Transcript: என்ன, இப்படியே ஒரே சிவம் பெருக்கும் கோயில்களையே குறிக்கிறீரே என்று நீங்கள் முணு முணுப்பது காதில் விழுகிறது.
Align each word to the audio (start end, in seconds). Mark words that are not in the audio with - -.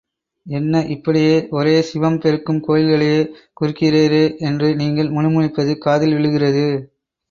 என்ன, 0.45 0.79
இப்படியே 0.87 1.35
ஒரே 1.51 1.75
சிவம் 1.81 2.17
பெருக்கும் 2.17 2.63
கோயில்களையே 2.67 3.21
குறிக்கிறீரே 3.61 4.25
என்று 4.49 4.69
நீங்கள் 4.75 5.15
முணு 5.17 5.31
முணுப்பது 5.31 5.75
காதில் 5.79 6.13
விழுகிறது. 6.13 6.67